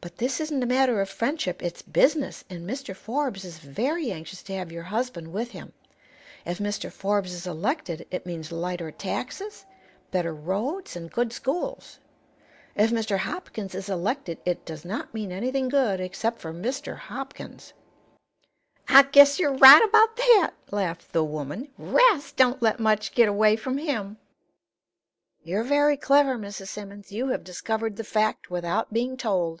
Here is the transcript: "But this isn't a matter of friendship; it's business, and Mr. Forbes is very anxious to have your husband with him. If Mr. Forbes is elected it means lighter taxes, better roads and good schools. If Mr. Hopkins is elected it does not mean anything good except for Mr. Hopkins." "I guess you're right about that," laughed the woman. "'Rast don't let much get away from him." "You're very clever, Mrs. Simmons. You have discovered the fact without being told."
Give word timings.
"But 0.00 0.18
this 0.18 0.40
isn't 0.40 0.62
a 0.62 0.66
matter 0.66 1.00
of 1.00 1.08
friendship; 1.10 1.60
it's 1.60 1.82
business, 1.82 2.44
and 2.48 2.64
Mr. 2.64 2.94
Forbes 2.94 3.44
is 3.44 3.58
very 3.58 4.12
anxious 4.12 4.44
to 4.44 4.54
have 4.54 4.70
your 4.70 4.84
husband 4.84 5.32
with 5.32 5.50
him. 5.50 5.72
If 6.46 6.58
Mr. 6.60 6.92
Forbes 6.92 7.32
is 7.32 7.48
elected 7.48 8.06
it 8.12 8.24
means 8.24 8.52
lighter 8.52 8.92
taxes, 8.92 9.66
better 10.12 10.32
roads 10.32 10.94
and 10.94 11.10
good 11.10 11.32
schools. 11.32 11.98
If 12.76 12.92
Mr. 12.92 13.18
Hopkins 13.18 13.74
is 13.74 13.88
elected 13.88 14.38
it 14.44 14.64
does 14.64 14.84
not 14.84 15.12
mean 15.12 15.32
anything 15.32 15.68
good 15.68 15.98
except 16.00 16.38
for 16.40 16.52
Mr. 16.52 16.96
Hopkins." 16.96 17.72
"I 18.86 19.02
guess 19.02 19.40
you're 19.40 19.56
right 19.56 19.82
about 19.82 20.14
that," 20.16 20.50
laughed 20.70 21.12
the 21.12 21.24
woman. 21.24 21.72
"'Rast 21.76 22.36
don't 22.36 22.62
let 22.62 22.78
much 22.78 23.14
get 23.16 23.28
away 23.28 23.56
from 23.56 23.78
him." 23.78 24.18
"You're 25.42 25.64
very 25.64 25.96
clever, 25.96 26.38
Mrs. 26.38 26.68
Simmons. 26.68 27.10
You 27.10 27.28
have 27.30 27.42
discovered 27.42 27.96
the 27.96 28.04
fact 28.04 28.48
without 28.48 28.92
being 28.92 29.16
told." 29.16 29.60